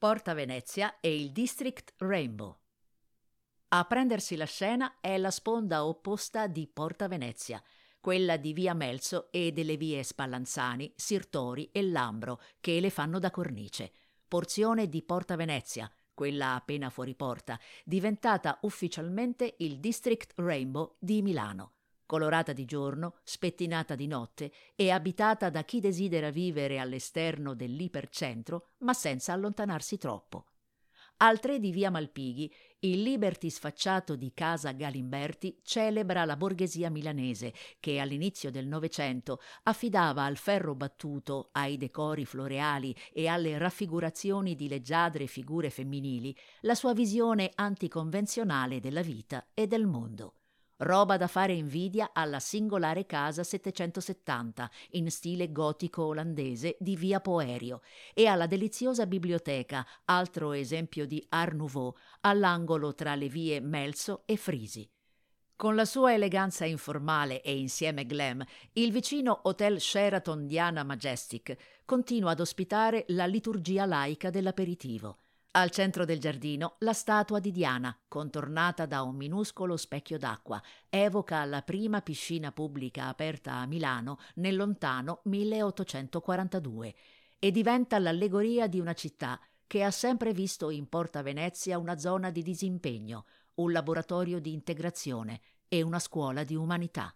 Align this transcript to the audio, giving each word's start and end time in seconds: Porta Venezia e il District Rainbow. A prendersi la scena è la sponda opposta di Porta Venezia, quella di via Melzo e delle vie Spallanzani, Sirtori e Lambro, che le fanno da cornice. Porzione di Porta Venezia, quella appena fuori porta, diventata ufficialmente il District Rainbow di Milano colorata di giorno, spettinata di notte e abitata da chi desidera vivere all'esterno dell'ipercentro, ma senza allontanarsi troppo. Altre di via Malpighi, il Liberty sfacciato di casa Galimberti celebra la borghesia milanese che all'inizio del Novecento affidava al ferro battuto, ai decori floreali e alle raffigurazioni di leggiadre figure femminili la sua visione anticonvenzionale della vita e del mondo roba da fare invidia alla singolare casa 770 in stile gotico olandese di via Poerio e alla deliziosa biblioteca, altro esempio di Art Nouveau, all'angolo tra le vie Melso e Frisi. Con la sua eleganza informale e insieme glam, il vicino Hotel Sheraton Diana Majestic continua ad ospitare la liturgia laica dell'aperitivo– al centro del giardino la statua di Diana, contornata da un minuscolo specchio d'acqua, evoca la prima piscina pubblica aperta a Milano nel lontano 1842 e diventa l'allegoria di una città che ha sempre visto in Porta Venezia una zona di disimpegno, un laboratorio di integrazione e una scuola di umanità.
Porta 0.00 0.32
Venezia 0.32 0.98
e 0.98 1.14
il 1.14 1.30
District 1.30 1.92
Rainbow. 1.98 2.56
A 3.68 3.84
prendersi 3.84 4.34
la 4.34 4.46
scena 4.46 4.94
è 4.98 5.18
la 5.18 5.30
sponda 5.30 5.84
opposta 5.84 6.46
di 6.46 6.66
Porta 6.66 7.06
Venezia, 7.06 7.62
quella 8.00 8.38
di 8.38 8.54
via 8.54 8.72
Melzo 8.72 9.30
e 9.30 9.52
delle 9.52 9.76
vie 9.76 10.02
Spallanzani, 10.02 10.90
Sirtori 10.96 11.68
e 11.70 11.82
Lambro, 11.82 12.40
che 12.60 12.80
le 12.80 12.88
fanno 12.88 13.18
da 13.18 13.30
cornice. 13.30 13.92
Porzione 14.26 14.88
di 14.88 15.02
Porta 15.02 15.36
Venezia, 15.36 15.92
quella 16.14 16.54
appena 16.54 16.88
fuori 16.88 17.14
porta, 17.14 17.60
diventata 17.84 18.58
ufficialmente 18.62 19.56
il 19.58 19.80
District 19.80 20.32
Rainbow 20.36 20.96
di 20.98 21.20
Milano 21.20 21.74
colorata 22.10 22.52
di 22.52 22.64
giorno, 22.64 23.18
spettinata 23.22 23.94
di 23.94 24.08
notte 24.08 24.50
e 24.74 24.90
abitata 24.90 25.48
da 25.48 25.62
chi 25.62 25.78
desidera 25.78 26.30
vivere 26.30 26.80
all'esterno 26.80 27.54
dell'ipercentro, 27.54 28.70
ma 28.78 28.94
senza 28.94 29.32
allontanarsi 29.32 29.96
troppo. 29.96 30.46
Altre 31.18 31.60
di 31.60 31.70
via 31.70 31.88
Malpighi, 31.88 32.52
il 32.80 33.02
Liberty 33.02 33.48
sfacciato 33.48 34.16
di 34.16 34.32
casa 34.34 34.72
Galimberti 34.72 35.60
celebra 35.62 36.24
la 36.24 36.34
borghesia 36.34 36.90
milanese 36.90 37.54
che 37.78 38.00
all'inizio 38.00 38.50
del 38.50 38.66
Novecento 38.66 39.38
affidava 39.62 40.24
al 40.24 40.36
ferro 40.36 40.74
battuto, 40.74 41.50
ai 41.52 41.76
decori 41.76 42.24
floreali 42.24 42.92
e 43.12 43.28
alle 43.28 43.56
raffigurazioni 43.56 44.56
di 44.56 44.66
leggiadre 44.66 45.28
figure 45.28 45.70
femminili 45.70 46.36
la 46.62 46.74
sua 46.74 46.92
visione 46.92 47.52
anticonvenzionale 47.54 48.80
della 48.80 49.02
vita 49.02 49.46
e 49.54 49.68
del 49.68 49.86
mondo 49.86 50.34
roba 50.80 51.16
da 51.16 51.26
fare 51.26 51.52
invidia 51.52 52.10
alla 52.12 52.38
singolare 52.38 53.06
casa 53.06 53.42
770 53.42 54.70
in 54.92 55.10
stile 55.10 55.50
gotico 55.52 56.04
olandese 56.04 56.76
di 56.78 56.96
via 56.96 57.20
Poerio 57.20 57.80
e 58.14 58.26
alla 58.26 58.46
deliziosa 58.46 59.06
biblioteca, 59.06 59.86
altro 60.04 60.52
esempio 60.52 61.06
di 61.06 61.24
Art 61.30 61.54
Nouveau, 61.54 61.94
all'angolo 62.20 62.94
tra 62.94 63.14
le 63.14 63.28
vie 63.28 63.60
Melso 63.60 64.22
e 64.26 64.36
Frisi. 64.36 64.88
Con 65.56 65.74
la 65.74 65.84
sua 65.84 66.14
eleganza 66.14 66.64
informale 66.64 67.42
e 67.42 67.54
insieme 67.58 68.06
glam, 68.06 68.42
il 68.72 68.92
vicino 68.92 69.40
Hotel 69.42 69.78
Sheraton 69.78 70.46
Diana 70.46 70.84
Majestic 70.84 71.54
continua 71.84 72.30
ad 72.30 72.40
ospitare 72.40 73.04
la 73.08 73.26
liturgia 73.26 73.84
laica 73.84 74.30
dell'aperitivo– 74.30 75.18
al 75.52 75.70
centro 75.70 76.04
del 76.04 76.20
giardino 76.20 76.76
la 76.78 76.92
statua 76.92 77.40
di 77.40 77.50
Diana, 77.50 77.96
contornata 78.06 78.86
da 78.86 79.02
un 79.02 79.16
minuscolo 79.16 79.76
specchio 79.76 80.16
d'acqua, 80.16 80.62
evoca 80.88 81.44
la 81.44 81.62
prima 81.62 82.02
piscina 82.02 82.52
pubblica 82.52 83.06
aperta 83.06 83.54
a 83.54 83.66
Milano 83.66 84.18
nel 84.34 84.54
lontano 84.54 85.22
1842 85.24 86.94
e 87.40 87.50
diventa 87.50 87.98
l'allegoria 87.98 88.68
di 88.68 88.78
una 88.78 88.94
città 88.94 89.40
che 89.66 89.82
ha 89.82 89.90
sempre 89.90 90.32
visto 90.32 90.70
in 90.70 90.88
Porta 90.88 91.22
Venezia 91.22 91.78
una 91.78 91.98
zona 91.98 92.30
di 92.30 92.42
disimpegno, 92.42 93.24
un 93.54 93.72
laboratorio 93.72 94.38
di 94.40 94.52
integrazione 94.52 95.40
e 95.66 95.82
una 95.82 95.98
scuola 95.98 96.44
di 96.44 96.54
umanità. 96.54 97.12